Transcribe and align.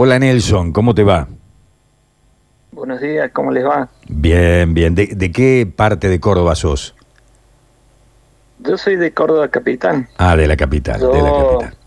Hola 0.00 0.16
Nelson, 0.20 0.70
¿cómo 0.72 0.94
te 0.94 1.02
va? 1.02 1.26
Buenos 2.70 3.00
días, 3.00 3.32
¿cómo 3.32 3.50
les 3.50 3.66
va? 3.66 3.88
Bien, 4.06 4.72
bien. 4.72 4.94
¿De, 4.94 5.08
de 5.08 5.32
qué 5.32 5.68
parte 5.74 6.08
de 6.08 6.20
Córdoba 6.20 6.54
sos? 6.54 6.94
Yo 8.60 8.78
soy 8.78 8.94
de 8.94 9.12
Córdoba 9.12 9.48
Capital. 9.48 10.08
Ah, 10.16 10.36
de 10.36 10.46
la 10.46 10.56
capital, 10.56 11.00
de 11.00 11.20
la 11.20 11.32
capital. 11.32 11.77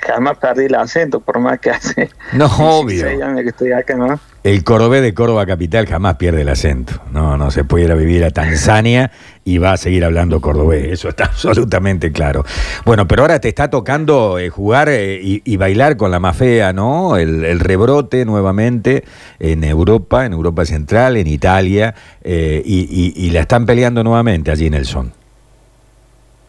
Jamás 0.00 0.38
perdí 0.38 0.66
el 0.66 0.74
acento, 0.74 1.20
por 1.20 1.38
más 1.40 1.58
que 1.60 1.70
hace 1.70 2.10
No, 2.32 2.48
16 2.86 3.20
obvio. 3.22 3.42
que 3.42 3.48
estoy 3.48 3.72
acá, 3.72 3.94
¿no? 3.96 4.18
El 4.42 4.64
cordobés 4.64 5.02
de 5.02 5.12
Córdoba 5.12 5.44
capital 5.44 5.86
jamás 5.86 6.16
pierde 6.16 6.40
el 6.42 6.48
acento. 6.48 6.94
No, 7.12 7.36
no 7.36 7.50
se 7.50 7.62
puede 7.64 7.84
ir 7.84 7.92
a 7.92 7.94
vivir 7.94 8.24
a 8.24 8.30
Tanzania 8.30 9.10
y 9.44 9.58
va 9.58 9.72
a 9.72 9.76
seguir 9.76 10.02
hablando 10.02 10.40
cordobés. 10.40 10.86
Eso 10.92 11.10
está 11.10 11.24
absolutamente 11.26 12.10
claro. 12.10 12.44
Bueno, 12.86 13.06
pero 13.06 13.22
ahora 13.22 13.38
te 13.38 13.48
está 13.48 13.68
tocando 13.68 14.38
eh, 14.38 14.48
jugar 14.48 14.88
eh, 14.88 15.20
y, 15.22 15.42
y 15.44 15.56
bailar 15.58 15.98
con 15.98 16.10
la 16.10 16.20
mafia, 16.20 16.72
¿no? 16.72 17.18
El, 17.18 17.44
el 17.44 17.60
rebrote 17.60 18.24
nuevamente 18.24 19.04
en 19.38 19.62
Europa, 19.62 20.24
en 20.24 20.32
Europa 20.32 20.64
Central, 20.64 21.18
en 21.18 21.26
Italia, 21.26 21.94
eh, 22.24 22.62
y, 22.64 22.88
y- 22.90 23.26
y 23.26 23.30
la 23.32 23.40
están 23.40 23.66
peleando 23.66 24.02
nuevamente 24.02 24.50
allí 24.50 24.66
en 24.66 24.74
el 24.74 24.86
son. 24.86 25.12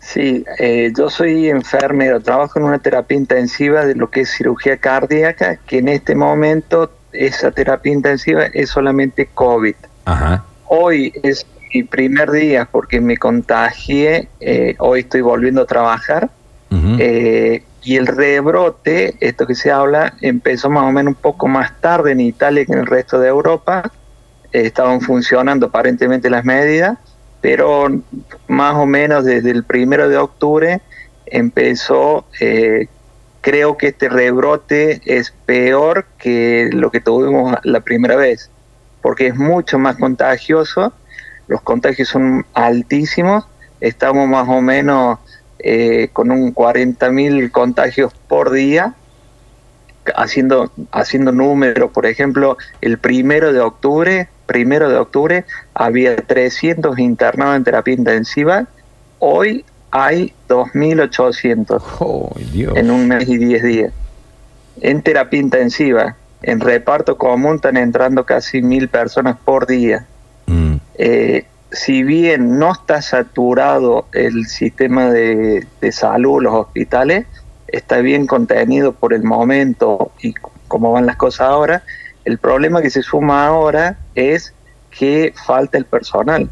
Sí, 0.02 0.44
eh, 0.58 0.92
yo 0.98 1.10
soy 1.10 1.50
enfermero, 1.50 2.20
trabajo 2.20 2.60
en 2.60 2.66
una 2.66 2.80
terapia 2.80 3.16
intensiva 3.16 3.86
de 3.86 3.96
lo 3.96 4.10
que 4.10 4.22
es 4.22 4.32
cirugía 4.32 4.78
cardíaca, 4.78 5.58
que 5.58 5.78
en 5.78 5.90
este 5.90 6.16
momento 6.16 6.92
esa 7.14 7.52
terapia 7.52 7.94
intensiva 7.94 8.46
es 8.46 8.70
solamente 8.70 9.30
COVID. 9.34 9.76
Ajá. 10.06 10.44
Hoy 10.68 11.14
es 11.22 11.46
mi 11.74 11.84
primer 11.84 12.32
día 12.32 12.68
porque 12.70 13.00
me 13.00 13.18
contagié, 13.18 14.28
eh, 14.40 14.76
hoy 14.80 15.02
estoy 15.02 15.22
volviendo 15.22 15.62
a 15.62 15.66
trabajar. 15.66 16.30
Eh, 17.00 17.64
y 17.84 17.98
el 17.98 18.08
rebrote, 18.08 19.16
esto 19.20 19.46
que 19.46 19.56
se 19.56 19.72
habla, 19.72 20.14
empezó 20.22 20.70
más 20.70 20.84
o 20.84 20.92
menos 20.92 21.16
un 21.16 21.22
poco 21.22 21.48
más 21.48 21.80
tarde 21.82 22.12
en 22.12 22.22
Italia 22.22 22.66
que 22.66 22.74
en 22.74 22.80
el 22.80 22.86
resto 22.86 23.20
de 23.20 23.28
Europa. 23.28 23.92
Eh, 24.54 24.66
estaban 24.66 25.02
funcionando 25.02 25.68
aparentemente 25.68 26.30
las 26.30 26.44
medidas, 26.44 26.98
pero 27.42 27.88
más 28.48 28.76
o 28.76 28.86
menos 28.86 29.26
desde 29.26 29.52
el 29.52 29.64
primero 29.64 30.08
de 30.08 30.18
octubre 30.18 30.82
empezó, 31.26 32.26
eh, 32.40 32.88
creo 33.42 33.78
que 33.78 33.88
este 33.88 34.08
rebrote 34.08 35.02
es 35.06 35.34
peor 35.46 36.06
que 36.20 36.70
lo 36.72 36.92
que 36.92 37.02
tuvimos 37.02 37.56
la 37.64 37.82
primera 37.82 38.16
vez, 38.16 38.50
porque 39.02 39.28
es 39.28 39.36
mucho 39.36 39.80
más 39.80 39.98
contagioso, 39.98 40.94
los 41.48 41.62
contagios 41.62 42.08
son 42.08 42.46
altísimos, 42.54 43.46
estamos 43.80 44.28
más 44.28 44.48
o 44.48 44.62
menos 44.62 45.20
eh, 45.60 46.10
con 46.14 46.32
un 46.32 46.54
40.000 46.54 47.52
contagios 47.52 48.14
por 48.28 48.52
día, 48.52 48.94
haciendo, 50.16 50.72
haciendo 50.92 51.32
números, 51.32 51.92
por 51.92 52.06
ejemplo, 52.06 52.58
el 52.82 52.98
primero 52.98 53.54
de 53.54 53.60
octubre, 53.60 54.30
primero 54.46 54.90
de 54.90 54.98
octubre 54.98 55.46
había 55.74 56.16
300 56.16 56.98
internados 57.00 57.56
en 57.56 57.64
terapia 57.64 57.94
intensiva, 57.94 58.68
hoy 59.20 59.64
hay 59.92 60.34
2.800 60.50 62.34
¡Ay, 62.36 62.50
Dios! 62.52 62.76
en 62.76 62.92
un 62.92 63.08
mes 63.08 63.28
y 63.28 63.38
10 63.38 63.64
días. 63.64 63.94
En 64.82 65.02
terapia 65.02 65.40
intensiva, 65.40 66.16
en 66.42 66.60
reparto 66.60 67.18
común 67.18 67.56
están 67.56 67.78
entrando 67.78 68.26
casi 68.26 68.62
mil 68.62 68.88
personas 68.88 69.38
por 69.44 69.68
día. 69.68 70.06
Mm, 70.48 70.76
Eh, 70.96 71.46
si 71.72 72.04
bien 72.04 72.60
no 72.60 72.74
está 72.74 73.02
saturado 73.02 74.08
el 74.12 74.46
sistema 74.48 75.10
de, 75.10 75.66
de 75.80 75.92
salud, 75.92 76.42
los 76.44 76.54
hospitales, 76.54 77.26
está 77.72 77.98
bien 78.00 78.28
contenido 78.28 78.92
por 78.94 79.14
el 79.14 79.24
momento 79.24 80.12
y 80.22 80.34
cómo 80.68 80.92
van 80.92 81.06
las 81.06 81.16
cosas 81.18 81.42
ahora, 81.48 81.84
el 82.26 82.38
problema 82.38 82.82
que 82.82 82.90
se 82.90 83.02
suma 83.02 83.46
ahora 83.48 83.98
es 84.16 84.54
que 84.92 85.34
falta 85.46 85.78
el 85.78 85.86
personal, 85.86 86.50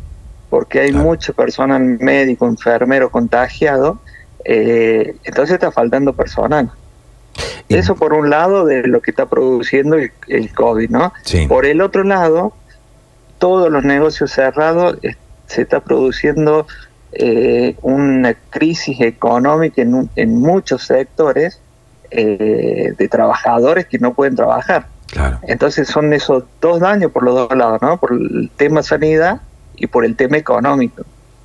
porque 0.50 0.80
hay 0.80 0.90
Claro. 0.92 1.06
mucho 1.06 1.34
personal 1.34 1.82
médico, 2.00 2.48
enfermero 2.48 3.10
contagiado, 3.12 4.00
eh, 4.46 5.16
entonces 5.24 5.56
está 5.56 5.72
faltando 5.72 6.14
personal. 6.14 6.72
y- 7.68 7.76
Eso 7.76 7.96
por 7.96 8.14
un 8.14 8.30
lado 8.30 8.66
de 8.66 8.88
lo 8.88 9.02
que 9.02 9.12
está 9.12 9.26
produciendo 9.28 9.96
el, 9.98 10.12
el 10.28 10.54
COVID, 10.54 10.90
¿no? 10.90 11.14
Sí. 11.24 11.46
Por 11.48 11.66
el 11.66 11.82
otro 11.82 12.04
lado, 12.04 12.54
todos 13.38 13.70
los 13.72 13.84
negocios 13.84 14.32
cerrados 14.32 14.98
eh, 15.04 15.16
se 15.48 15.62
está 15.62 15.80
produciendo 15.82 16.66
eh, 17.12 17.76
una 17.82 18.34
crisis 18.50 19.00
económica 19.02 19.82
en, 19.82 19.94
un- 19.96 20.10
en 20.16 20.36
muchos 20.38 20.84
sectores 20.86 21.60
eh, 22.12 22.94
de 22.98 23.08
trabajadores 23.08 23.86
que 23.88 24.00
no 24.00 24.14
pueden 24.14 24.36
trabajar. 24.36 24.88
Claro. 25.08 25.40
Entonces 25.44 25.88
son 25.88 26.14
esos 26.14 26.44
dos 26.62 26.80
daños 26.80 27.12
por 27.12 27.24
los 27.24 27.34
dos 27.36 27.58
lados, 27.58 27.82
¿no? 27.82 27.98
Por 27.98 28.14
el 28.14 28.52
tema 28.56 28.84
sanidad 28.84 29.42
y 29.76 29.88
por 29.88 30.06
el 30.06 30.16
tema 30.16 30.38
económico. 30.38 31.04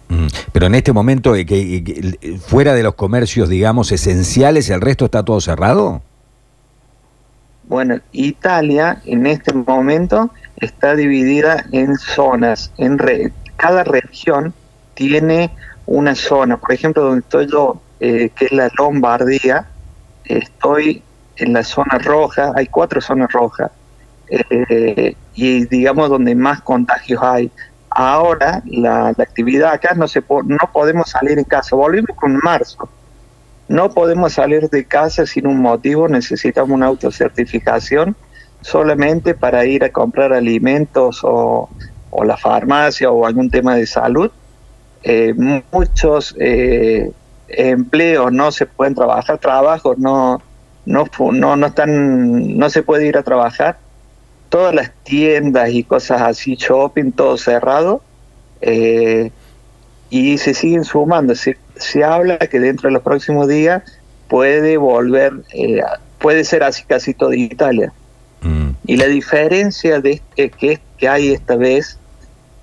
Mm, 0.08 0.26
Pero 0.52 0.66
en 0.66 0.74
este 0.74 0.92
momento, 0.92 1.34
eh, 1.34 1.46
que- 1.46 2.38
fuera 2.46 2.74
de 2.74 2.82
los 2.82 2.94
comercios, 2.94 3.48
digamos, 3.48 3.90
esenciales, 3.90 4.68
¿el 4.68 4.82
resto 4.82 5.06
está 5.06 5.22
todo 5.22 5.40
cerrado? 5.40 6.02
Bueno, 7.66 7.98
Italia 8.12 9.00
en 9.06 9.26
este 9.26 9.52
momento 9.54 10.30
está 10.58 10.94
dividida 10.94 11.64
en 11.72 11.96
zonas. 11.96 12.70
En 12.76 12.98
re- 12.98 13.32
cada 13.56 13.84
región 13.84 14.52
tiene 14.94 15.50
una 15.86 16.14
zona. 16.14 16.56
Por 16.56 16.72
ejemplo, 16.72 17.02
donde 17.02 17.20
estoy 17.20 17.46
yo, 17.50 17.80
eh, 18.00 18.30
que 18.34 18.46
es 18.46 18.52
la 18.52 18.70
Lombardía, 18.76 19.66
estoy 20.24 21.02
en 21.36 21.52
la 21.52 21.62
zona 21.62 21.98
roja. 21.98 22.52
Hay 22.56 22.66
cuatro 22.66 23.00
zonas 23.00 23.30
rojas. 23.32 23.70
eh, 24.30 25.14
y 25.34 25.66
digamos 25.66 26.08
donde 26.08 26.34
más 26.34 26.60
contagios 26.62 27.22
hay. 27.22 27.50
Ahora 27.90 28.62
la, 28.66 29.08
actividad 29.08 29.72
acá 29.72 29.94
no 29.94 30.08
se 30.08 30.22
no 30.28 30.70
podemos 30.72 31.10
salir 31.10 31.38
en 31.38 31.44
casa. 31.44 31.76
Volvimos 31.76 32.16
con 32.16 32.36
marzo. 32.42 32.88
No 33.68 33.90
podemos 33.90 34.34
salir 34.34 34.68
de 34.68 34.84
casa 34.84 35.26
sin 35.26 35.46
un 35.46 35.60
motivo, 35.60 36.06
necesitamos 36.08 36.70
una 36.70 36.86
autocertificación 36.86 38.14
solamente 38.60 39.34
para 39.34 39.64
ir 39.64 39.84
a 39.84 39.90
comprar 39.90 40.32
alimentos 40.32 41.20
o, 41.22 41.70
o 42.10 42.24
la 42.24 42.36
farmacia 42.36 43.10
o 43.10 43.24
algún 43.24 43.50
tema 43.50 43.74
de 43.76 43.86
salud. 43.86 44.30
Eh, 45.06 45.34
muchos 45.70 46.34
eh, 46.40 47.10
empleos 47.48 48.32
no 48.32 48.50
se 48.50 48.64
pueden 48.64 48.94
trabajar, 48.94 49.38
trabajos 49.38 49.98
no, 49.98 50.40
no, 50.86 51.04
no, 51.32 51.56
no, 51.56 51.66
están, 51.66 52.56
no 52.56 52.70
se 52.70 52.82
puede 52.82 53.06
ir 53.06 53.16
a 53.18 53.22
trabajar. 53.22 53.78
Todas 54.48 54.74
las 54.74 54.92
tiendas 55.02 55.70
y 55.70 55.82
cosas 55.84 56.22
así, 56.22 56.54
shopping, 56.56 57.12
todo 57.12 57.36
cerrado. 57.36 58.02
Eh, 58.60 59.30
y 60.10 60.38
se 60.38 60.54
siguen 60.54 60.84
sumando. 60.84 61.34
Se, 61.34 61.58
se 61.76 62.04
habla 62.04 62.38
que 62.38 62.60
dentro 62.60 62.88
de 62.88 62.94
los 62.94 63.02
próximos 63.02 63.48
días 63.48 63.82
puede 64.28 64.76
volver, 64.76 65.32
eh, 65.52 65.80
puede 66.18 66.44
ser 66.44 66.62
así 66.62 66.84
casi 66.84 67.12
toda 67.14 67.36
Italia. 67.36 67.92
Mm, 68.42 68.70
Y 68.86 68.96
la 68.96 69.06
diferencia 69.06 70.00
de 70.00 70.12
este- 70.12 70.50
que, 70.50 70.80
que 70.98 71.08
hay 71.08 71.32
esta 71.32 71.56
vez 71.56 71.98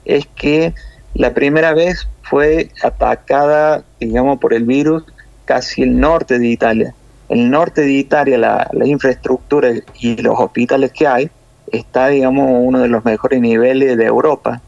es 0.06 0.26
que 0.36 0.74
la 1.14 1.34
primera 1.34 1.74
vez 1.74 2.08
fue 2.24 2.70
atacada, 2.84 3.84
digamos, 4.00 4.40
por 4.40 4.54
el 4.54 4.64
virus 4.64 5.04
casi 5.46 5.82
el 5.84 6.00
norte 6.00 6.40
de 6.40 6.48
Italia. 6.48 6.94
El 7.30 7.50
norte 7.50 7.82
de 7.82 7.92
Italia, 7.92 8.38
la, 8.38 8.70
la 8.74 8.86
infraestructura 8.86 9.70
y 10.00 10.18
los 10.18 10.40
hospitales 10.40 10.92
que 10.92 11.08
hay, 11.08 11.30
está, 11.72 12.08
digamos, 12.08 12.50
uno 12.52 12.80
de 12.80 12.88
los 12.90 13.06
mejores 13.06 13.40
niveles 13.40 13.98
de 13.98 14.06
Europa 14.06 14.62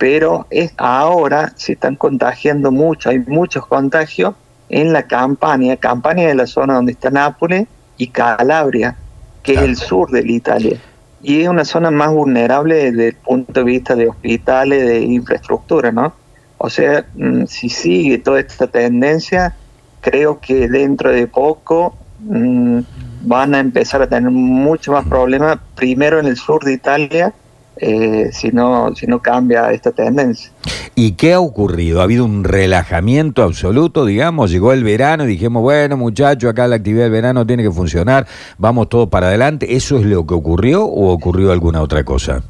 pero 0.00 0.46
es, 0.48 0.72
ahora 0.78 1.52
se 1.56 1.74
están 1.74 1.94
contagiando 1.94 2.72
mucho, 2.72 3.10
hay 3.10 3.18
muchos 3.18 3.66
contagios 3.66 4.34
en 4.70 4.94
la 4.94 5.02
Campania, 5.02 5.76
Campania 5.76 6.30
es 6.30 6.36
la 6.36 6.46
zona 6.46 6.72
donde 6.72 6.92
está 6.92 7.10
Nápoles 7.10 7.68
y 7.98 8.06
Calabria, 8.06 8.96
que 9.42 9.52
Claro. 9.52 9.66
es 9.66 9.70
el 9.70 9.76
sur 9.86 10.10
de 10.10 10.22
Italia. 10.26 10.80
Y 11.22 11.42
es 11.42 11.48
una 11.48 11.64
zona 11.64 11.90
más 11.90 12.10
vulnerable 12.10 12.90
desde 12.90 13.08
el 13.08 13.14
punto 13.14 13.52
de 13.52 13.64
vista 13.64 13.94
de 13.94 14.08
hospitales, 14.08 14.86
de 14.86 15.00
infraestructura, 15.00 15.92
¿no? 15.92 16.14
O 16.58 16.70
sea, 16.70 17.06
mm, 17.14 17.44
si 17.46 17.68
sigue 17.68 18.18
toda 18.18 18.40
esta 18.40 18.66
tendencia, 18.66 19.54
creo 20.00 20.40
que 20.40 20.68
dentro 20.68 21.10
de 21.10 21.26
poco 21.26 21.96
mm, 22.20 22.80
van 23.22 23.54
a 23.54 23.60
empezar 23.60 24.02
a 24.02 24.08
tener 24.08 24.30
mucho 24.30 24.92
más 24.92 25.06
problemas, 25.06 25.58
primero 25.74 26.18
en 26.18 26.26
el 26.26 26.36
sur 26.36 26.64
de 26.64 26.72
Italia, 26.72 27.32
eh, 27.80 28.30
si, 28.32 28.50
no, 28.50 28.94
si 28.94 29.06
no 29.06 29.20
cambia 29.20 29.72
esta 29.72 29.90
tendencia. 29.90 30.52
¿Y 30.94 31.12
qué 31.12 31.32
ha 31.32 31.40
ocurrido? 31.40 32.00
¿Ha 32.00 32.04
habido 32.04 32.24
un 32.24 32.44
relajamiento 32.44 33.42
absoluto, 33.42 34.04
digamos? 34.04 34.50
Llegó 34.50 34.72
el 34.72 34.84
verano 34.84 35.24
y 35.24 35.28
dijimos, 35.28 35.62
bueno, 35.62 35.96
muchachos, 35.96 36.50
acá 36.50 36.68
la 36.68 36.76
actividad 36.76 37.04
del 37.04 37.12
verano 37.12 37.46
tiene 37.46 37.62
que 37.62 37.70
funcionar, 37.70 38.26
vamos 38.58 38.88
todos 38.88 39.08
para 39.08 39.28
adelante. 39.28 39.74
¿Eso 39.74 39.98
es 39.98 40.04
lo 40.04 40.26
que 40.26 40.34
ocurrió 40.34 40.84
o 40.84 41.10
ocurrió 41.12 41.52
alguna 41.52 41.80
otra 41.80 42.04
cosa? 42.04 42.42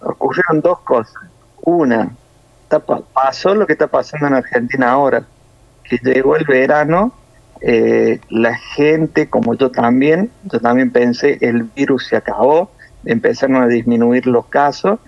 Ocurrieron 0.00 0.60
dos 0.60 0.80
cosas. 0.80 1.22
Una, 1.62 2.10
pasó 3.12 3.54
lo 3.54 3.66
que 3.66 3.72
está 3.72 3.86
pasando 3.86 4.26
en 4.26 4.34
Argentina 4.34 4.90
ahora, 4.90 5.24
que 5.84 5.98
llegó 6.02 6.36
el 6.36 6.44
verano 6.44 7.12
eh, 7.62 8.20
la 8.30 8.56
gente, 8.56 9.28
como 9.28 9.54
yo 9.54 9.70
también, 9.70 10.30
yo 10.44 10.60
también 10.60 10.90
pensé, 10.90 11.38
el 11.42 11.64
virus 11.64 12.06
se 12.06 12.16
acabó, 12.16 12.70
empezaron 13.04 13.56
a 13.56 13.66
disminuir 13.66 14.26
los 14.26 14.46
casos, 14.46 14.98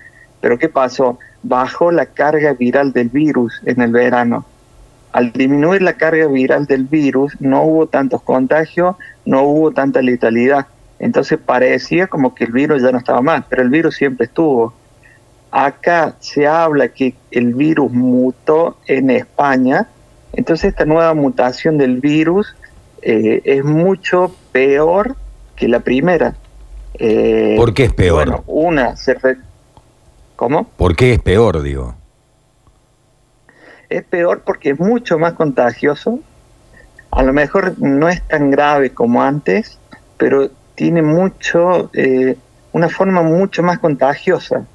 pero 0.41 0.59
¿qué 0.59 0.69
pasó? 0.69 1.19
Bajó 1.43 1.91
la 1.91 2.07
carga 2.07 2.53
viral 2.55 2.93
del 2.93 3.09
virus 3.09 3.61
en 3.65 3.81
el 3.81 3.93
verano. 3.93 4.45
Al 5.13 5.33
disminuir 5.33 5.83
la 5.83 5.95
carga 5.95 6.27
viral 6.27 6.67
del 6.67 6.85
virus, 6.85 7.39
no 7.41 7.63
hubo 7.65 7.87
tantos 7.87 8.23
contagios, 8.23 8.97
no 9.27 9.43
hubo 9.43 9.71
tanta 9.71 10.01
letalidad. 10.01 10.67
Entonces 10.99 11.39
parecía 11.45 12.07
como 12.07 12.35
que 12.35 12.45
el 12.45 12.53
virus 12.53 12.83
ya 12.83 12.93
no 12.93 12.99
estaba 12.99 13.21
más, 13.21 13.45
pero 13.49 13.63
el 13.63 13.69
virus 13.69 13.97
siempre 13.97 14.27
estuvo. 14.27 14.73
Acá 15.51 16.15
se 16.21 16.47
habla 16.47 16.89
que 16.89 17.15
el 17.31 17.55
virus 17.55 17.93
mutó 17.93 18.79
en 18.87 19.11
España, 19.11 19.89
entonces 20.33 20.71
esta 20.71 20.87
nueva 20.87 21.13
mutación 21.13 21.77
del 21.77 22.01
virus 22.01 22.57
eh, 23.03 23.43
es 23.45 23.65
mucho 23.65 24.35
peor 24.53 25.17
que 25.57 25.69
la 25.69 25.81
primera. 25.81 26.35
Eh, 26.95 27.55
¿Por 27.57 27.75
qué 27.75 27.85
es 27.85 27.93
peor? 27.93 28.27
Bueno, 28.27 28.45
una 28.47 28.97
se 28.97 29.17
¿Cómo? 30.37 30.65
¿Por 30.65 30.97
qué 30.97 31.15
es 31.15 31.21
peor, 31.21 31.63
digo? 31.63 31.95
Es 33.89 34.05
peor 34.05 34.43
porque 34.45 34.71
es 34.71 34.81
mucho 34.81 35.19
más 35.19 35.35
contagioso. 35.35 36.21
A 37.11 37.23
lo 37.23 37.33
mejor 37.33 37.79
no 37.79 38.09
es 38.09 38.27
tan 38.27 38.51
grave 38.51 38.91
como 38.91 39.23
antes, 39.23 39.79
pero 40.17 40.51
tiene 40.75 41.03
mucho, 41.03 41.91
eh, 41.93 42.37
una 42.73 42.89
forma 42.89 43.23
mucho 43.23 43.63
más 43.63 43.79
contagiosa 43.79 44.67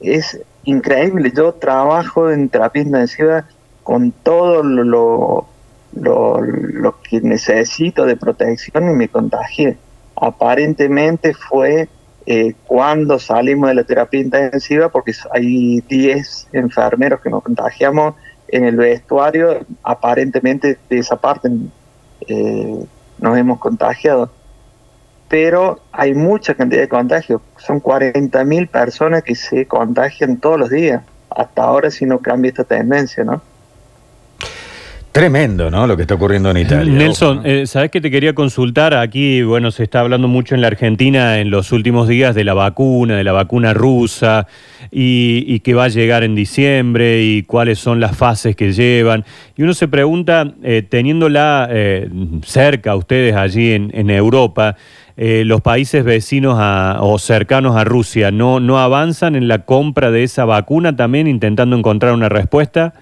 es 0.00 0.40
increíble. 0.64 1.32
Yo 1.34 1.54
trabajo 1.54 2.30
en 2.30 2.48
terapia 2.48 2.82
intensiva 2.82 3.44
con 3.82 4.12
todo 4.12 4.62
lo, 4.62 5.46
lo, 5.94 6.40
lo, 6.40 7.00
que 7.02 7.20
necesito 7.20 8.04
de 8.04 8.16
protección 8.16 8.90
y 8.90 8.94
me 8.94 9.08
contagié. 9.08 9.76
Aparentemente 10.20 11.34
fue 11.34 11.88
eh, 12.26 12.54
cuando 12.66 13.18
salimos 13.18 13.68
de 13.68 13.74
la 13.74 13.84
terapia 13.84 14.20
intensiva, 14.20 14.88
porque 14.88 15.12
hay 15.32 15.80
10 15.80 16.48
enfermeros 16.52 17.20
que 17.20 17.30
nos 17.30 17.42
contagiamos 17.42 18.14
en 18.48 18.64
el 18.64 18.76
vestuario, 18.76 19.66
aparentemente 19.82 20.78
de 20.88 20.98
esa 20.98 21.16
parte 21.16 21.50
eh, 22.28 22.84
nos 23.18 23.38
hemos 23.38 23.58
contagiado 23.58 24.30
pero 25.28 25.80
hay 25.92 26.14
mucha 26.14 26.54
cantidad 26.54 26.82
de 26.82 26.88
contagios. 26.88 27.40
Son 27.58 27.82
40.000 27.82 28.68
personas 28.68 29.22
que 29.22 29.34
se 29.34 29.66
contagian 29.66 30.38
todos 30.38 30.58
los 30.58 30.70
días. 30.70 31.02
Hasta 31.30 31.62
ahora 31.62 31.90
si 31.90 32.06
no 32.06 32.20
cambia 32.20 32.50
esta 32.50 32.64
tendencia, 32.64 33.24
¿no? 33.24 33.42
Tremendo, 35.16 35.70
¿no? 35.70 35.86
Lo 35.86 35.96
que 35.96 36.02
está 36.02 36.16
ocurriendo 36.16 36.50
en 36.50 36.58
Italia. 36.58 36.92
Nelson, 36.92 37.40
eh, 37.44 37.66
¿sabes 37.66 37.90
que 37.90 38.02
te 38.02 38.10
quería 38.10 38.34
consultar? 38.34 38.92
Aquí, 38.92 39.42
bueno, 39.42 39.70
se 39.70 39.82
está 39.82 40.00
hablando 40.00 40.28
mucho 40.28 40.54
en 40.54 40.60
la 40.60 40.66
Argentina 40.66 41.38
en 41.40 41.48
los 41.48 41.72
últimos 41.72 42.06
días 42.06 42.34
de 42.34 42.44
la 42.44 42.52
vacuna, 42.52 43.16
de 43.16 43.24
la 43.24 43.32
vacuna 43.32 43.72
rusa, 43.72 44.46
y, 44.90 45.58
que 45.60 45.72
va 45.72 45.84
a 45.84 45.88
llegar 45.88 46.22
en 46.22 46.34
diciembre, 46.34 47.22
y 47.22 47.44
cuáles 47.44 47.78
son 47.78 47.98
las 47.98 48.14
fases 48.14 48.56
que 48.56 48.74
llevan. 48.74 49.24
Y 49.56 49.62
uno 49.62 49.72
se 49.72 49.88
pregunta, 49.88 50.52
eh, 50.62 50.82
teniéndola 50.86 51.66
eh, 51.70 52.10
cerca 52.44 52.94
ustedes 52.94 53.36
allí 53.36 53.72
en, 53.72 53.90
en 53.94 54.10
Europa, 54.10 54.76
eh, 55.16 55.44
los 55.46 55.62
países 55.62 56.04
vecinos 56.04 56.58
o 57.00 57.18
cercanos 57.18 57.74
a 57.74 57.84
Rusia 57.84 58.30
no, 58.30 58.60
no 58.60 58.78
avanzan 58.78 59.34
en 59.34 59.48
la 59.48 59.60
compra 59.60 60.10
de 60.10 60.24
esa 60.24 60.44
vacuna 60.44 60.94
también 60.94 61.26
intentando 61.26 61.74
encontrar 61.74 62.12
una 62.12 62.28
respuesta? 62.28 62.92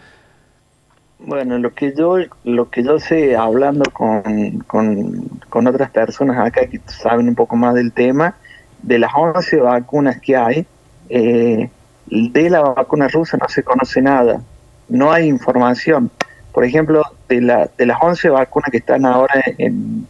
Bueno, 1.27 1.59
lo 1.59 1.73
que 1.73 1.95
yo 1.97 2.17
lo 2.45 2.71
que 2.71 2.83
yo 2.83 2.99
sé 2.99 3.35
hablando 3.37 3.85
con, 3.93 4.59
con, 4.67 5.67
otras 5.67 5.91
personas 5.91 6.39
acá 6.39 6.67
que 6.67 6.81
saben 6.87 7.29
un 7.29 7.35
poco 7.35 7.57
más 7.57 7.75
del 7.75 7.93
tema, 7.93 8.35
de 8.83 8.99
las 8.99 9.13
11 9.15 9.57
vacunas 9.57 10.21
que 10.21 10.37
hay, 10.37 10.67
eh, 11.09 11.71
de 12.07 12.51
la 12.51 12.61
vacuna 12.61 13.09
rusa 13.09 13.39
no 13.39 13.49
se 13.49 13.63
conoce 13.63 14.03
nada, 14.03 14.43
no 14.89 15.13
hay 15.13 15.27
información. 15.27 16.11
Por 16.53 16.65
ejemplo, 16.65 17.03
de, 17.29 17.41
la, 17.41 17.69
de 17.77 17.87
las 17.87 17.99
11 18.01 18.29
vacunas 18.29 18.71
que 18.71 18.79
están 18.79 19.07
ahora 19.07 19.43
en, 19.59 20.07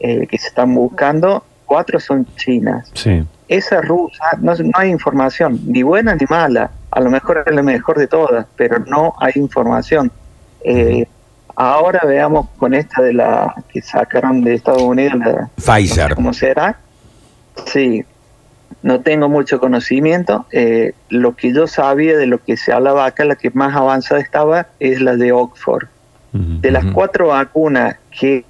eh, 0.00 0.26
que 0.26 0.38
se 0.38 0.48
están 0.48 0.74
buscando, 0.74 1.44
cuatro 1.66 2.00
son 2.00 2.26
chinas. 2.36 2.90
Sí. 2.94 3.24
Esa 3.48 3.82
rusa, 3.82 4.24
no, 4.40 4.54
hay 4.74 4.90
información, 4.90 5.60
ni 5.66 5.82
buena 5.82 6.14
ni 6.14 6.24
mala. 6.28 6.70
A 6.90 7.00
lo 7.00 7.10
mejor 7.10 7.44
es 7.46 7.54
la 7.54 7.62
mejor 7.62 7.98
de 7.98 8.06
todas, 8.06 8.46
pero 8.56 8.78
no 8.78 9.14
hay 9.20 9.32
información. 9.36 10.10
Eh, 10.64 11.06
ahora 11.54 12.00
veamos 12.06 12.48
con 12.56 12.74
esta 12.74 13.02
de 13.02 13.12
la 13.12 13.54
que 13.72 13.82
sacaron 13.82 14.42
de 14.42 14.54
Estados 14.54 14.82
Unidos, 14.82 15.14
la, 15.18 15.50
Pfizer. 15.56 16.14
¿Cómo 16.14 16.32
será? 16.32 16.78
Sí, 17.66 18.04
no 18.82 19.00
tengo 19.00 19.28
mucho 19.28 19.60
conocimiento. 19.60 20.46
Eh, 20.50 20.94
lo 21.08 21.36
que 21.36 21.52
yo 21.52 21.66
sabía 21.66 22.16
de 22.16 22.26
lo 22.26 22.42
que 22.42 22.56
se 22.56 22.72
hablaba 22.72 23.06
acá, 23.06 23.24
la 23.24 23.36
que 23.36 23.50
más 23.50 23.76
avanzada 23.76 24.20
estaba, 24.20 24.66
es 24.80 25.00
la 25.00 25.16
de 25.16 25.32
Oxford. 25.32 25.88
De 26.36 26.72
las 26.72 26.84
cuatro 26.86 27.28
vacunas 27.28 27.94
que 28.10 28.44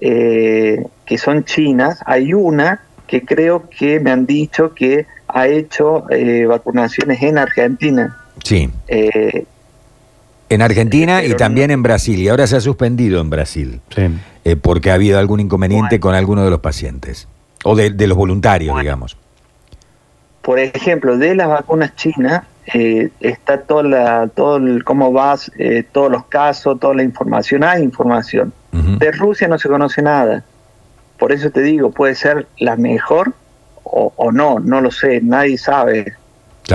eh, 0.00 0.86
que 1.04 1.18
son 1.18 1.44
chinas, 1.44 2.00
hay 2.06 2.32
una 2.32 2.82
que 3.06 3.24
creo 3.24 3.68
que 3.68 3.98
me 3.98 4.12
han 4.12 4.24
dicho 4.24 4.72
que 4.74 5.06
ha 5.26 5.48
hecho 5.48 6.08
eh, 6.10 6.46
vacunaciones 6.46 7.20
en 7.22 7.36
Argentina. 7.36 8.16
Sí. 8.44 8.70
Eh, 8.86 9.44
en 10.50 10.62
Argentina 10.62 11.24
y 11.24 11.34
también 11.34 11.70
en 11.70 11.82
Brasil, 11.82 12.18
y 12.18 12.28
ahora 12.28 12.46
se 12.46 12.56
ha 12.56 12.60
suspendido 12.60 13.20
en 13.20 13.30
Brasil, 13.30 13.80
sí. 13.94 14.54
porque 14.56 14.90
ha 14.90 14.94
habido 14.94 15.18
algún 15.18 15.40
inconveniente 15.40 15.98
con 16.00 16.14
alguno 16.14 16.44
de 16.44 16.50
los 16.50 16.60
pacientes, 16.60 17.26
o 17.64 17.74
de, 17.74 17.90
los 18.06 18.18
voluntarios, 18.18 18.78
digamos. 18.78 19.16
Por 20.42 20.58
ejemplo, 20.58 21.16
de 21.16 21.34
las 21.34 21.48
vacunas 21.48 21.94
chinas, 21.96 22.42
está 23.20 23.62
toda 23.62 23.82
la, 23.82 24.28
todo 24.28 24.58
el, 24.58 24.84
cómo 24.84 25.12
vas, 25.12 25.50
todos 25.92 26.10
los 26.10 26.26
casos, 26.26 26.78
toda 26.78 26.94
la 26.94 27.02
información, 27.02 27.64
hay 27.64 27.82
información. 27.82 28.52
De 28.72 29.10
Rusia 29.12 29.48
no 29.48 29.58
se 29.58 29.68
conoce 29.68 30.02
nada. 30.02 30.44
Por 31.18 31.32
eso 31.32 31.50
te 31.50 31.60
digo, 31.60 31.90
puede 31.90 32.14
ser 32.14 32.46
la 32.58 32.76
mejor 32.76 33.34
o, 33.84 34.30
no, 34.32 34.60
no 34.60 34.80
lo 34.80 34.90
sé, 34.90 35.20
nadie 35.20 35.58
sabe. 35.58 36.14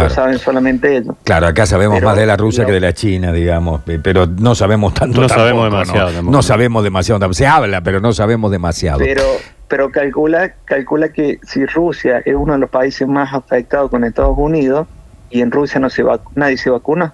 Lo 0.04 0.10
saben 0.10 0.40
solamente 0.40 0.98
ellos. 0.98 1.16
Claro, 1.24 1.48
acá 1.48 1.66
sabemos 1.66 2.02
más 2.02 2.16
de 2.16 2.26
la 2.26 2.38
Rusia 2.38 2.66
que 2.66 2.72
de 2.72 2.80
la 2.80 2.94
China, 2.94 3.32
digamos, 3.32 3.82
pero 4.04 4.28
no 4.28 4.56
sabemos 4.56 4.94
tanto. 4.94 5.22
No 5.22 5.30
sabemos 5.30 5.66
demasiado. 5.66 6.22
No, 6.24 6.42
sabemos 6.42 6.84
demasiado. 6.84 7.34
Se 7.34 7.48
habla, 7.48 7.82
pero 7.82 8.00
no 8.00 8.14
sabemos 8.14 8.52
demasiado. 8.52 9.00
Pero, 9.00 9.24
pero 9.68 9.92
calcula, 9.92 10.54
calcula 10.66 11.10
que 11.10 11.40
si 11.44 11.66
Rusia 11.66 12.22
es 12.26 12.36
uno 12.36 12.54
de 12.54 12.60
los 12.60 12.70
países 12.70 13.08
más 13.08 13.34
afectados 13.34 13.90
con 13.90 14.04
Estados 14.04 14.38
Unidos 14.38 14.88
y 15.30 15.42
en 15.42 15.52
Rusia 15.52 15.80
no 15.80 15.90
se 15.90 16.04
nadie 16.36 16.58
se 16.58 16.70
vacuna, 16.70 17.14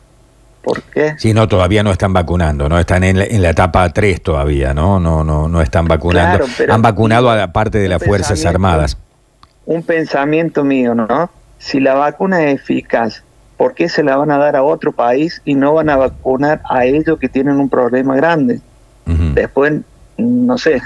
¿Por 0.61 0.83
qué? 0.83 1.15
Sí, 1.17 1.33
no, 1.33 1.47
todavía 1.47 1.81
no 1.83 1.91
están 1.91 2.13
vacunando, 2.13 2.69
no 2.69 2.77
están 2.77 3.03
en 3.03 3.17
la, 3.17 3.25
en 3.25 3.41
la 3.41 3.49
etapa 3.49 3.89
3 3.89 4.21
todavía, 4.21 4.73
¿no? 4.73 4.99
No, 4.99 5.23
no, 5.23 5.47
no 5.47 5.61
están 5.61 5.87
vacunando. 5.87 6.45
Han 6.69 6.81
vacunado 6.81 7.31
a 7.31 7.35
la 7.35 7.51
parte 7.51 7.79
de 7.79 7.89
las 7.89 8.03
Fuerzas 8.03 8.45
Armadas. 8.45 8.97
Un 9.65 9.83
pensamiento 9.83 10.63
mío, 10.63 10.93
¿no? 10.93 11.29
Si 11.61 11.79
la 11.79 11.93
vacuna 11.93 12.43
es 12.45 12.55
eficaz, 12.55 13.23
¿por 13.55 13.75
qué 13.75 13.87
se 13.87 14.03
la 14.03 14.17
van 14.17 14.31
a 14.31 14.39
dar 14.39 14.55
a 14.55 14.63
otro 14.63 14.91
país 14.91 15.43
y 15.45 15.53
no 15.53 15.75
van 15.75 15.91
a 15.91 15.95
vacunar 15.95 16.59
a 16.67 16.85
ellos 16.85 17.19
que 17.19 17.29
tienen 17.29 17.59
un 17.59 17.69
problema 17.69 18.15
grande? 18.15 18.59
Después, 19.05 19.73
no 20.17 20.57
sé, 20.57 20.81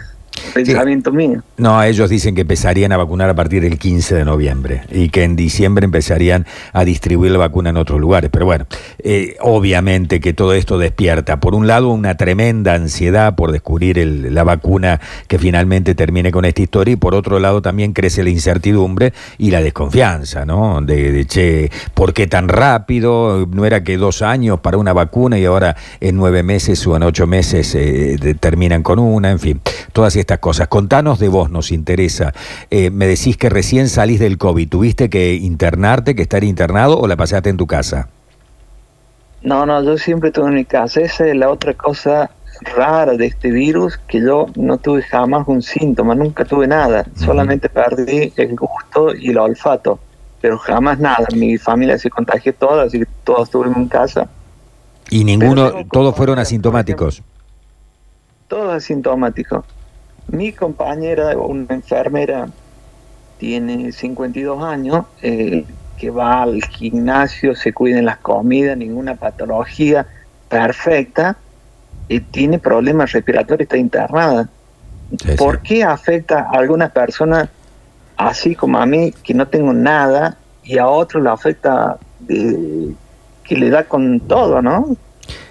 pensamiento 0.56 1.12
mío. 1.12 1.44
No, 1.58 1.84
ellos 1.84 2.10
dicen 2.10 2.34
que 2.34 2.42
empezarían 2.42 2.94
a 2.94 2.98
vacunar 2.98 3.30
a 3.30 3.34
partir 3.36 3.62
del 3.62 3.78
15 3.78 4.16
de 4.16 4.26
noviembre 4.26 4.84
y 4.90 5.10
que 5.10 5.24
en 5.24 5.36
diciembre 5.36 5.84
empezarían 5.84 6.46
a 6.72 6.86
distribuir 6.86 7.32
la 7.34 7.40
vacuna 7.40 7.72
en 7.72 7.78
otros 7.78 8.00
lugares. 8.00 8.30
Pero 8.32 8.46
bueno, 8.46 8.66
eh, 9.00 9.36
obviamente 9.42 10.22
que 10.22 10.34
todo 10.34 10.54
esto 10.54 10.78
despierta, 10.78 11.42
por 11.42 11.56
un 11.56 11.68
lado, 11.68 11.90
una 11.90 12.16
tremenda 12.16 12.74
ansiedad 12.74 13.36
por 13.36 13.52
descubrir 13.52 13.98
la 14.32 14.46
vacuna 14.46 15.02
que 15.28 15.38
finalmente 15.40 15.94
termine 15.94 16.32
con 16.32 16.46
esta 16.46 16.62
historia 16.62 16.94
y 16.94 16.96
por 16.96 17.16
otro 17.16 17.40
lado 17.40 17.62
también 17.62 17.92
crece 17.92 18.24
la 18.24 18.30
incertidumbre 18.30 19.14
y 19.38 19.52
la 19.52 19.62
desconfianza, 19.62 20.46
¿no? 20.46 20.82
De, 20.82 21.26
che, 21.26 21.70
¿por 21.94 22.14
qué 22.14 22.28
tan 22.28 22.48
rápido? 22.48 23.46
No 23.52 23.66
era 23.66 23.84
que 23.84 23.98
dos 23.98 24.22
años 24.22 24.62
para 24.62 24.78
una 24.78 24.94
vacuna 24.94 25.38
y 25.38 25.44
ahora 25.44 25.76
en 26.00 26.16
nueve 26.16 26.44
meses 26.44 26.88
o 26.88 26.96
en 26.96 27.04
ocho 27.04 27.28
meses 27.28 27.76
eh, 27.76 28.36
terminan 28.40 28.84
con 28.84 29.00
una, 29.00 29.32
en 29.32 29.40
fin, 29.40 29.62
todas 29.92 30.16
estas 30.16 30.40
cosas. 30.40 30.45
Contanos 30.70 31.18
de 31.20 31.28
vos, 31.28 31.50
nos 31.50 31.72
interesa. 31.72 32.34
Eh, 32.70 32.92
me 32.92 33.08
decís 33.08 33.36
que 33.36 33.50
recién 33.50 33.90
salís 33.90 34.20
del 34.20 34.38
COVID. 34.38 34.70
¿Tuviste 34.70 35.10
que 35.10 35.34
internarte, 35.34 36.16
que 36.16 36.22
estar 36.22 36.44
internado 36.44 37.00
o 37.00 37.08
la 37.08 37.16
pasaste 37.16 37.50
en 37.50 37.58
tu 37.58 37.66
casa? 37.66 38.10
No, 39.42 39.66
no, 39.66 39.84
yo 39.84 39.98
siempre 39.98 40.30
estuve 40.30 40.50
en 40.50 40.54
mi 40.54 40.66
casa. 40.66 41.02
Esa 41.02 41.28
es 41.28 41.36
la 41.36 41.50
otra 41.50 41.74
cosa 41.74 42.30
rara 42.76 43.14
de 43.14 43.26
este 43.26 43.52
virus, 43.52 43.98
que 44.08 44.22
yo 44.22 44.46
no 44.56 44.78
tuve 44.78 45.02
jamás 45.02 45.48
un 45.48 45.62
síntoma, 45.62 46.14
nunca 46.14 46.46
tuve 46.46 46.68
nada. 46.68 47.06
Solamente 47.16 47.68
perdí 47.68 48.32
el 48.36 48.56
gusto 48.56 49.16
y 49.16 49.32
el 49.32 49.40
olfato, 49.40 50.00
pero 50.42 50.60
jamás 50.60 51.00
nada. 51.00 51.26
Mi 51.36 51.58
familia 51.58 51.98
se 51.98 52.10
contagió 52.10 52.54
toda, 52.54 52.84
así 52.84 53.00
que 53.00 53.08
todos 53.24 53.48
estuvimos 53.48 53.78
en 53.78 53.88
casa. 53.88 54.30
¿Y 55.10 55.24
ninguno, 55.24 55.72
todos 55.92 56.16
fueron 56.16 56.38
asintomáticos? 56.38 57.24
todos 58.48 58.74
asintomáticos. 58.74 59.66
Mi 60.36 60.52
compañera, 60.52 61.38
una 61.38 61.74
enfermera, 61.74 62.48
tiene 63.38 63.92
52 63.92 64.62
años, 64.64 65.06
eh, 65.22 65.66
que 65.98 66.10
va 66.10 66.44
al 66.44 66.62
gimnasio, 66.64 67.56
se 67.56 67.72
cuida 67.72 68.00
en 68.00 68.06
las 68.06 68.18
comidas, 68.18 68.78
ninguna 68.78 69.16
patología 69.16 70.06
perfecta, 70.50 71.38
y 72.10 72.20
tiene 72.20 72.60
problemas 72.60 73.14
respiratorios, 73.14 73.62
está 73.66 73.78
internada. 73.78 74.50
Sí, 75.24 75.36
¿Por 75.38 75.62
qué 75.62 75.84
afecta 75.84 76.48
a 76.52 76.58
algunas 76.58 76.92
personas 76.92 77.48
así 78.18 78.56
como 78.56 78.78
a 78.78 78.86
mí, 78.86 79.14
que 79.24 79.34
no 79.34 79.48
tengo 79.48 79.72
nada, 79.74 80.38
y 80.64 80.78
a 80.78 80.88
otros 80.88 81.24
le 81.24 81.30
afecta 81.30 81.98
de- 82.20 82.94
que 83.44 83.56
le 83.56 83.70
da 83.70 83.84
con 83.84 84.20
todo, 84.22 84.62
¿no? 84.62 84.98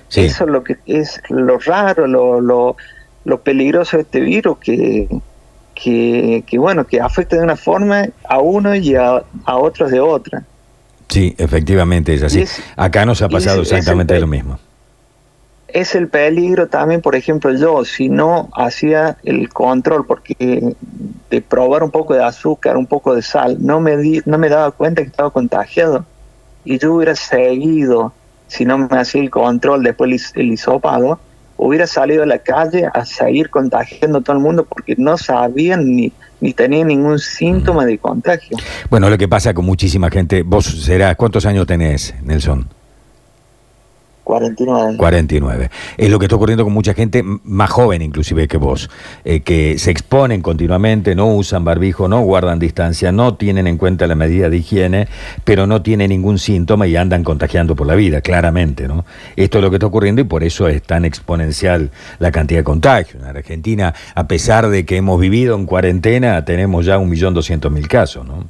Sí. 0.08 0.22
Eso 0.26 0.44
es 0.44 0.50
lo 0.50 0.62
que 0.62 0.76
es 0.86 1.20
lo 1.30 1.58
raro, 1.58 2.06
lo, 2.06 2.40
lo, 2.40 2.76
lo 3.25 3.40
peligroso 3.40 3.97
de 3.97 4.02
este 4.02 4.21
virus, 4.21 4.59
que, 4.59 5.09
que, 5.75 6.45
que, 6.47 6.59
bueno, 6.59 6.87
que 6.87 7.00
afecta 7.00 7.37
de 7.37 7.43
una 7.43 7.57
forma 7.57 8.07
a 8.28 8.38
uno 8.38 8.75
y 8.75 8.95
a, 8.95 9.23
a 9.45 9.57
otros 9.57 9.90
de 9.90 10.00
otra. 10.00 10.43
Sí, 11.09 11.35
efectivamente 11.38 12.14
es 12.14 12.23
así. 12.23 12.43
Es- 12.43 12.62
Acá 12.76 13.04
nos 13.07 13.23
ha 13.23 13.28
pasado 13.28 13.62
es- 13.62 13.71
exactamente 13.73 14.19
lo 14.21 14.26
mismo. 14.26 14.59
Es 15.69 15.97
el 15.97 16.07
peligro 16.09 16.69
también, 16.69 17.00
por 17.00 17.16
ejemplo, 17.16 17.52
yo, 17.52 17.85
si 17.85 18.09
no 18.09 18.49
hacía 18.54 19.16
el 19.25 19.49
control, 19.49 20.07
porque 20.07 20.76
de 21.31 21.40
probar 21.43 21.83
un 21.83 21.90
poco 21.90 22.14
de 22.14 22.23
azúcar, 22.23 22.76
un 22.76 22.87
poco 22.87 23.12
de 23.14 23.23
sal, 23.23 23.57
no 23.59 23.81
me, 23.81 23.97
di, 23.97 24.21
no 24.25 24.38
me 24.38 24.49
daba 24.49 24.71
cuenta 24.71 25.02
que 25.02 25.09
estaba 25.09 25.31
contagiado. 25.31 26.04
Y 26.64 26.78
yo 26.78 26.95
hubiera 26.95 27.16
seguido, 27.16 28.12
si 28.47 28.64
no 28.64 28.78
me 28.78 28.87
hacía 28.99 29.21
el 29.21 29.31
control, 29.31 29.83
después 29.83 30.33
el, 30.37 30.43
el 30.43 30.52
hisopado, 30.52 31.19
hubiera 31.56 31.87
salido 31.87 32.23
a 32.23 32.26
la 32.26 32.38
calle 32.38 32.88
a 32.92 33.04
seguir 33.04 33.50
contagiando 33.50 34.18
a 34.18 34.20
todo 34.20 34.37
el 34.37 34.42
mundo 34.42 34.64
porque 34.64 34.94
no 34.96 35.16
sabían 35.16 35.84
ni, 35.94 36.12
ni 36.40 36.52
tenían 36.52 36.88
ningún 36.88 37.18
síntoma 37.18 37.84
de 37.87 37.99
contagio. 37.99 38.56
Bueno, 38.90 39.08
lo 39.08 39.18
que 39.18 39.28
pasa 39.28 39.54
con 39.54 39.64
muchísima 39.64 40.11
gente, 40.11 40.42
vos 40.42 40.64
serás, 40.64 41.16
¿cuántos 41.16 41.46
años 41.46 41.66
tenés, 41.66 42.14
Nelson? 42.23 42.68
49. 44.25 44.97
49. 44.97 45.71
Es 45.99 46.11
lo 46.11 46.19
que 46.19 46.25
está 46.25 46.37
ocurriendo 46.37 46.64
con 46.64 46.73
mucha 46.73 46.95
gente 46.95 47.23
más 47.23 47.71
joven 47.71 48.00
inclusive 48.02 48.49
que 48.49 48.57
vos, 48.57 48.90
eh, 49.25 49.40
que 49.40 49.78
se 49.78 49.90
exponen 49.90 50.40
continuamente, 50.40 51.14
no 51.14 51.35
usan 51.35 51.64
barbijo, 51.64 52.09
no 52.09 52.21
guardan 52.23 52.59
distancia, 52.59 53.12
no 53.12 53.35
tienen 53.35 53.66
en 53.66 53.76
cuenta 53.76 54.07
la 54.07 54.14
medida 54.14 54.49
de 54.49 54.57
higiene, 54.57 55.09
pero 55.45 55.66
no 55.66 55.83
tienen 55.83 56.09
ningún 56.09 56.38
síntoma 56.38 56.87
y 56.87 56.97
andan 56.97 57.23
contagiando 57.23 57.76
por 57.76 57.87
la 57.87 57.95
vida, 57.95 58.23
claramente, 58.23 58.88
¿no? 58.88 59.04
Esto 59.37 59.59
es 59.59 59.64
lo 59.64 59.71
que 59.71 59.76
está 59.76 59.87
ocurriendo 59.87 60.23
y 60.23 60.25
por 60.25 60.43
eso 60.43 60.69
es 60.69 60.83
tan 60.83 61.04
exponencial 61.04 61.90
la 62.19 62.33
cantidad 62.33 62.61
de 62.61 62.64
contagios. 62.64 63.23
En 63.23 63.28
Argentina, 63.28 63.95
a 64.14 64.26
pesar 64.26 64.69
de 64.69 64.87
que 64.87 64.97
hemos 64.97 65.21
vivido 65.21 65.54
en 65.54 65.66
cuarentena, 65.66 66.45
tenemos 66.45 66.87
ya 66.87 66.99
un 66.99 67.11
millón 67.11 67.35
doscientos 67.35 67.71
mil 67.71 67.88
casos, 67.88 68.26
¿no? 68.26 68.45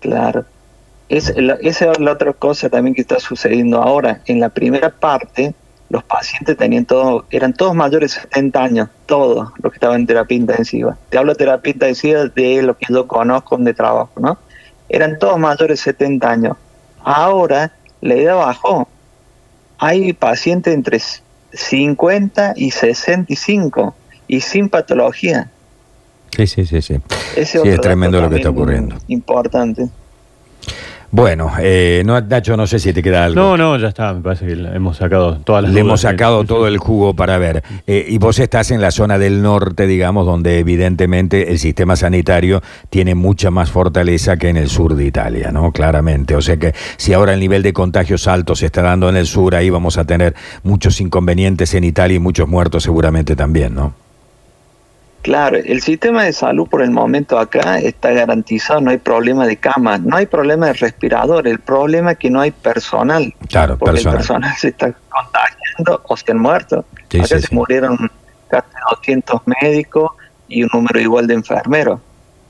Claro. 0.00 0.44
Es, 1.08 1.32
la- 1.36 1.58
esa 1.60 1.92
es 1.92 2.00
la 2.00 2.12
otra 2.12 2.32
cosa 2.32 2.68
también 2.70 2.94
que 2.94 3.02
está 3.02 3.18
sucediendo 3.20 3.82
ahora. 3.82 4.20
En 4.26 4.40
la 4.40 4.48
primera 4.48 4.90
parte, 4.90 5.54
los 5.90 6.02
pacientes 6.02 6.56
tenían 6.56 6.86
todo, 6.86 7.26
eran 7.30 7.52
todos 7.52 7.74
mayores 7.74 8.14
de 8.14 8.20
70 8.22 8.62
años, 8.62 8.88
todos 9.06 9.50
los 9.62 9.72
que 9.72 9.76
estaban 9.76 10.00
en 10.00 10.06
terapia 10.06 10.36
intensiva. 10.36 10.96
Te 11.10 11.18
hablo 11.18 11.32
de 11.32 11.38
terapia 11.38 11.72
intensiva 11.72 12.24
de 12.24 12.62
lo 12.62 12.76
que 12.76 12.86
yo 12.92 13.06
conozco 13.06 13.56
de 13.58 13.74
trabajo, 13.74 14.12
¿no? 14.18 14.38
Eran 14.88 15.18
todos 15.18 15.38
mayores 15.38 15.78
de 15.84 15.92
70 15.92 16.30
años. 16.30 16.56
Ahora 17.02 17.72
la 18.00 18.14
edad 18.14 18.36
bajó. 18.36 18.88
Hay 19.78 20.12
pacientes 20.14 20.72
entre 20.74 21.00
50 21.52 22.54
y 22.56 22.70
65 22.70 23.94
y 24.26 24.40
sin 24.40 24.68
patología. 24.68 25.50
Sí, 26.36 26.46
sí, 26.46 26.64
sí, 26.66 26.82
sí. 26.82 26.96
Ese 27.36 27.60
Sí, 27.60 27.68
es 27.68 27.80
tremendo 27.80 28.20
lo 28.20 28.28
que 28.30 28.36
está 28.36 28.50
ocurriendo. 28.50 28.96
Importante. 29.08 29.88
Bueno, 31.16 31.52
eh, 31.60 32.02
no, 32.04 32.20
Nacho, 32.20 32.56
no 32.56 32.66
sé 32.66 32.80
si 32.80 32.92
te 32.92 33.00
queda 33.00 33.26
algo. 33.26 33.40
No, 33.40 33.56
no, 33.56 33.78
ya 33.78 33.86
está. 33.86 34.12
Me 34.12 34.20
parece 34.20 34.46
que 34.48 34.56
la- 34.56 34.74
hemos 34.74 34.96
sacado 34.96 35.36
todas 35.38 35.62
las 35.62 35.72
Le 35.72 35.78
hemos 35.78 36.00
sacado 36.00 36.42
todo 36.42 36.66
el 36.66 36.76
jugo 36.78 37.14
para 37.14 37.38
ver. 37.38 37.62
Eh, 37.86 38.04
y 38.08 38.18
vos 38.18 38.36
estás 38.40 38.72
en 38.72 38.80
la 38.80 38.90
zona 38.90 39.16
del 39.16 39.40
norte, 39.40 39.86
digamos, 39.86 40.26
donde 40.26 40.58
evidentemente 40.58 41.52
el 41.52 41.60
sistema 41.60 41.94
sanitario 41.94 42.62
tiene 42.90 43.14
mucha 43.14 43.52
más 43.52 43.70
fortaleza 43.70 44.36
que 44.38 44.48
en 44.48 44.56
el 44.56 44.68
sur 44.68 44.96
de 44.96 45.04
Italia, 45.04 45.52
¿no? 45.52 45.70
Claramente. 45.70 46.34
O 46.34 46.42
sea 46.42 46.56
que 46.56 46.74
si 46.96 47.12
ahora 47.12 47.32
el 47.34 47.38
nivel 47.38 47.62
de 47.62 47.72
contagios 47.72 48.26
alto 48.26 48.56
se 48.56 48.66
está 48.66 48.82
dando 48.82 49.08
en 49.08 49.16
el 49.16 49.26
sur, 49.26 49.54
ahí 49.54 49.70
vamos 49.70 49.98
a 49.98 50.04
tener 50.04 50.34
muchos 50.64 51.00
inconvenientes 51.00 51.74
en 51.74 51.84
Italia 51.84 52.16
y 52.16 52.18
muchos 52.18 52.48
muertos 52.48 52.82
seguramente 52.82 53.36
también, 53.36 53.72
¿no? 53.76 53.94
Claro, 55.24 55.56
el 55.56 55.80
sistema 55.80 56.24
de 56.24 56.34
salud 56.34 56.68
por 56.68 56.82
el 56.82 56.90
momento 56.90 57.38
acá 57.38 57.78
está 57.78 58.10
garantizado, 58.12 58.82
no 58.82 58.90
hay 58.90 58.98
problema 58.98 59.46
de 59.46 59.56
cama, 59.56 59.96
no 59.96 60.16
hay 60.18 60.26
problema 60.26 60.66
de 60.66 60.74
respirador, 60.74 61.48
el 61.48 61.60
problema 61.60 62.12
es 62.12 62.18
que 62.18 62.28
no 62.28 62.42
hay 62.42 62.50
personal, 62.50 63.32
Claro, 63.48 63.78
porque 63.78 63.92
personal. 63.94 64.12
el 64.14 64.18
personal 64.18 64.52
se 64.58 64.68
está 64.68 64.92
contagiando 65.08 66.02
o 66.06 66.16
se 66.18 66.30
han 66.30 66.38
muerto. 66.38 66.84
Sí, 67.08 67.18
acá 67.20 67.26
sí, 67.28 67.40
se 67.40 67.46
sí. 67.48 67.54
murieron 67.54 67.96
casi 68.48 68.68
200 68.90 69.40
médicos 69.62 70.10
y 70.46 70.62
un 70.62 70.68
número 70.74 71.00
igual 71.00 71.26
de 71.26 71.34
enfermeros. 71.34 72.00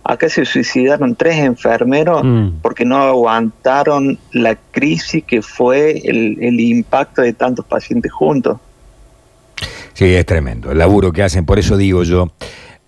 Acá 0.02 0.28
se 0.28 0.44
suicidaron 0.44 1.14
tres 1.14 1.36
enfermeros 1.38 2.24
Mm. 2.24 2.48
porque 2.60 2.84
no 2.84 2.96
aguantaron 2.98 4.18
la 4.32 4.56
crisis 4.72 5.22
que 5.22 5.42
fue 5.42 5.92
el, 6.04 6.38
el 6.42 6.58
impacto 6.58 7.22
de 7.22 7.32
tantos 7.34 7.64
pacientes 7.66 8.10
juntos. 8.12 8.58
Sí, 9.94 10.14
es 10.14 10.26
tremendo. 10.26 10.72
El 10.72 10.78
laburo 10.78 11.12
que 11.12 11.22
hacen, 11.22 11.46
por 11.46 11.58
eso 11.58 11.76
digo 11.76 12.02
yo, 12.02 12.32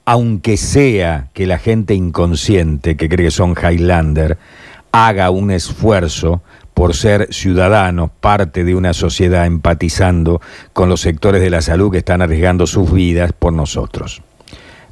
aunque 0.04 0.56
sea 0.56 1.30
que 1.32 1.46
la 1.46 1.58
gente 1.58 1.94
inconsciente 1.94 2.96
que 2.96 3.08
cree 3.08 3.26
que 3.26 3.30
son 3.30 3.54
Highlander 3.54 4.38
haga 4.92 5.30
un 5.30 5.50
esfuerzo 5.50 6.42
por 6.74 6.94
ser 6.94 7.32
ciudadanos, 7.32 8.10
parte 8.20 8.62
de 8.64 8.74
una 8.74 8.92
sociedad 8.92 9.46
empatizando 9.46 10.40
con 10.72 10.88
los 10.88 11.00
sectores 11.00 11.40
de 11.40 11.50
la 11.50 11.62
salud 11.62 11.90
que 11.90 11.98
están 11.98 12.22
arriesgando 12.22 12.66
sus 12.66 12.92
vidas 12.92 13.32
por 13.32 13.52
nosotros. 13.52 14.22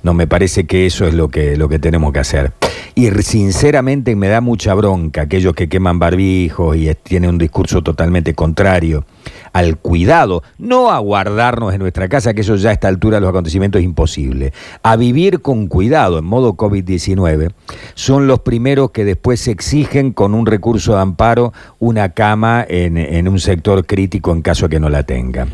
No, 0.02 0.14
me 0.14 0.26
parece 0.26 0.64
que 0.64 0.86
eso 0.86 1.06
es 1.06 1.14
lo 1.14 1.28
que, 1.28 1.56
lo 1.56 1.68
que 1.68 1.78
tenemos 1.78 2.12
que 2.12 2.20
hacer. 2.20 2.52
Y 2.96 3.10
sinceramente 3.10 4.14
me 4.14 4.28
da 4.28 4.40
mucha 4.40 4.72
bronca 4.74 5.22
aquellos 5.22 5.54
que 5.54 5.68
queman 5.68 5.98
barbijos 5.98 6.76
y 6.76 6.94
tienen 6.94 7.30
un 7.30 7.38
discurso 7.38 7.82
totalmente 7.82 8.34
contrario 8.34 9.04
al 9.52 9.78
cuidado, 9.78 10.42
no 10.58 10.90
a 10.90 10.98
guardarnos 10.98 11.72
en 11.72 11.80
nuestra 11.80 12.08
casa, 12.08 12.34
que 12.34 12.42
eso 12.42 12.56
ya 12.56 12.70
a 12.70 12.72
esta 12.72 12.88
altura 12.88 13.16
de 13.16 13.20
los 13.22 13.30
acontecimientos 13.30 13.78
es 13.80 13.84
imposible, 13.84 14.52
a 14.82 14.96
vivir 14.96 15.40
con 15.42 15.68
cuidado 15.68 16.18
en 16.18 16.24
modo 16.24 16.54
COVID-19, 16.54 17.52
son 17.94 18.26
los 18.26 18.40
primeros 18.40 18.90
que 18.90 19.04
después 19.04 19.46
exigen 19.46 20.12
con 20.12 20.34
un 20.34 20.46
recurso 20.46 20.94
de 20.94 21.02
amparo 21.02 21.52
una 21.78 22.10
cama 22.10 22.66
en, 22.68 23.28
un 23.28 23.38
sector 23.38 23.86
crítico 23.86 24.32
en 24.32 24.42
caso 24.42 24.66
de 24.66 24.76
que 24.76 24.80
no 24.80 24.88
la 24.88 25.04
tenga. 25.04 25.46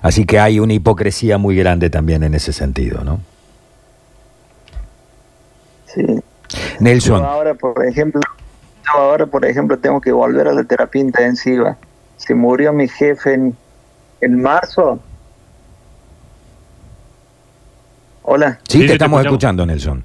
Así 0.00 0.24
que 0.24 0.40
hay 0.40 0.58
una 0.58 0.72
hipocresía 0.72 1.36
muy 1.36 1.54
grande 1.54 1.90
también 1.90 2.22
en 2.22 2.34
ese 2.34 2.54
sentido, 2.54 3.04
¿no? 3.04 3.20
Sí. 5.86 6.02
Nelson. 6.82 7.20
Yo 7.20 7.26
ahora, 7.28 7.54
por 7.54 7.84
ejemplo, 7.86 8.20
yo 8.84 9.00
ahora, 9.00 9.26
por 9.26 9.44
ejemplo, 9.44 9.78
tengo 9.78 10.00
que 10.00 10.12
volver 10.12 10.48
a 10.48 10.52
la 10.52 10.64
terapia 10.64 11.00
intensiva. 11.00 11.76
Se 12.16 12.34
murió 12.34 12.72
mi 12.72 12.88
jefe 12.88 13.34
en, 13.34 13.56
en 14.20 14.42
marzo. 14.42 15.00
Hola. 18.22 18.58
Sí, 18.68 18.78
Sí, 18.78 18.80
te 18.80 18.86
te 18.88 18.92
estamos 18.94 19.18
escuchamos. 19.20 19.32
escuchando, 19.34 19.66
Nelson. 19.66 20.04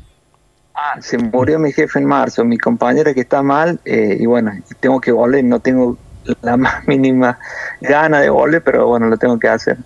Ah, 0.74 1.02
se 1.02 1.18
murió 1.18 1.60
mi 1.60 1.72
jefe 1.72 2.00
en 2.00 2.06
marzo. 2.06 2.44
Mi 2.46 2.58
compañera 2.58 3.14
que 3.14 3.22
está 3.22 3.42
mal, 3.42 3.80
eh, 3.86 4.18
y 4.20 4.26
bueno, 4.26 4.52
tengo 4.80 5.00
que 5.02 5.12
volver. 5.12 5.44
No 5.44 5.60
tengo 5.60 5.98
la 6.42 6.58
más 6.58 6.88
mínima 6.88 7.38
gana 7.82 8.20
de 8.22 8.30
volver, 8.30 8.64
pero 8.64 8.88
bueno, 8.88 9.08
lo 9.08 9.18
tengo 9.18 9.38
que 9.40 9.48
hacer. 9.48 9.78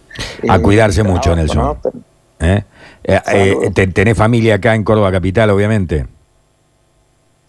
A 0.49 0.55
Eh, 0.57 0.61
cuidarse 0.61 1.03
mucho, 1.03 1.33
trabajo, 1.33 1.35
Nelson. 1.41 1.57
¿no? 1.63 1.77
Pero- 1.81 1.95
¿Eh? 2.39 2.63
Eh, 3.03 3.21
eh, 3.33 3.71
te- 3.73 3.87
¿Tenés 3.87 4.17
familia 4.17 4.55
acá 4.55 4.73
en 4.75 4.83
Córdoba 4.83 5.11
Capital, 5.11 5.49
obviamente? 5.51 6.07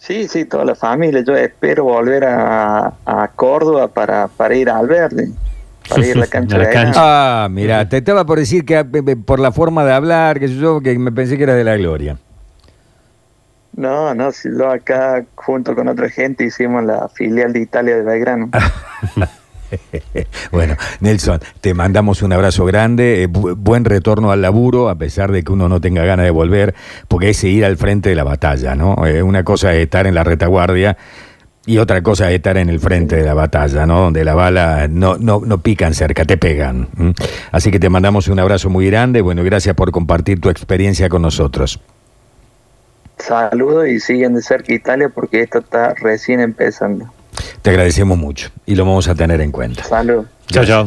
Sí, 0.02 0.26
sí, 0.26 0.44
toda 0.44 0.64
la 0.64 0.74
familia. 0.74 1.22
Yo 1.24 1.36
espero 1.36 1.84
volver 1.84 2.24
a, 2.24 2.92
a 3.06 3.28
Córdoba 3.28 3.86
para, 3.86 4.26
para 4.26 4.56
ir 4.56 4.68
al 4.68 4.88
verde, 4.88 5.30
para 5.88 6.04
ir 6.04 6.16
a 6.16 6.20
la 6.20 6.26
cancha 6.30 6.56
A 6.56 6.58
la 6.58 6.66
de 6.66 6.72
cancha. 6.72 7.00
Ah, 7.44 7.48
mira, 7.48 7.88
te 7.88 7.98
estaba 7.98 8.26
por 8.26 8.40
decir 8.40 8.64
que 8.64 8.80
eh, 8.80 8.84
eh, 8.92 9.16
por 9.16 9.38
la 9.38 9.52
forma 9.52 9.84
de 9.84 9.92
hablar, 9.92 10.40
que 10.40 10.48
yo, 10.48 10.80
que 10.80 10.98
me 10.98 11.12
pensé 11.12 11.36
que 11.36 11.44
era 11.44 11.54
de 11.54 11.62
la 11.62 11.76
gloria. 11.76 12.18
No, 13.76 14.12
no, 14.12 14.32
si 14.32 14.48
yo 14.50 14.70
acá 14.70 15.24
junto 15.36 15.76
con 15.76 15.86
otra 15.86 16.08
gente 16.08 16.44
hicimos 16.44 16.82
la 16.82 17.08
filial 17.08 17.52
de 17.52 17.60
Italia 17.60 17.94
de 17.94 18.02
Belgrano. 18.02 18.50
bueno, 20.52 20.76
Nelson, 21.00 21.40
te 21.60 21.74
mandamos 21.74 22.22
un 22.22 22.32
abrazo 22.32 22.64
grande, 22.64 23.22
eh, 23.22 23.28
bu- 23.28 23.54
buen 23.56 23.84
retorno 23.84 24.30
al 24.30 24.42
laburo, 24.42 24.88
a 24.88 24.94
pesar 24.96 25.32
de 25.32 25.42
que 25.42 25.52
uno 25.52 25.68
no 25.68 25.80
tenga 25.80 26.04
ganas 26.04 26.24
de 26.24 26.30
volver, 26.30 26.74
porque 27.08 27.30
es 27.30 27.36
seguir 27.38 27.64
al 27.64 27.76
frente 27.76 28.08
de 28.10 28.14
la 28.14 28.24
batalla, 28.24 28.74
¿no? 28.74 29.06
Eh, 29.06 29.22
una 29.22 29.44
cosa 29.44 29.72
es 29.74 29.80
estar 29.84 30.06
en 30.06 30.14
la 30.14 30.24
retaguardia, 30.24 30.96
Y 31.64 31.78
otra 31.78 32.02
cosa 32.02 32.28
es 32.28 32.34
estar 32.36 32.56
en 32.56 32.68
el 32.68 32.80
frente 32.80 33.14
de 33.14 33.22
la 33.24 33.34
batalla, 33.34 33.86
¿no? 33.86 34.00
Donde 34.00 34.24
la 34.24 34.34
bala 34.34 34.88
no, 34.88 35.16
no, 35.16 35.40
no 35.46 35.58
pican 35.58 35.94
cerca, 35.94 36.24
te 36.24 36.36
pegan. 36.36 36.88
Así 37.52 37.70
que 37.70 37.78
te 37.78 37.88
mandamos 37.88 38.26
un 38.26 38.40
abrazo 38.40 38.68
muy 38.68 38.86
grande. 38.90 39.20
Bueno, 39.20 39.44
gracias 39.44 39.76
por 39.76 39.92
compartir 39.92 40.40
tu 40.40 40.50
experiencia 40.50 41.08
con 41.08 41.22
nosotros. 41.22 41.78
Saludos 43.18 43.86
y 43.88 44.00
siguen 44.00 44.34
de 44.34 44.42
cerca 44.42 44.74
Italia 44.74 45.08
porque 45.08 45.40
esto 45.42 45.58
está 45.60 45.94
recién 45.94 46.40
empezando. 46.40 47.12
Te 47.62 47.70
agradecemos 47.70 48.18
mucho 48.18 48.50
y 48.66 48.74
lo 48.74 48.84
vamos 48.84 49.08
a 49.08 49.14
tener 49.14 49.40
en 49.40 49.52
cuenta. 49.52 49.84
Salud. 49.84 50.24
Chao, 50.48 50.64
chao. 50.64 50.84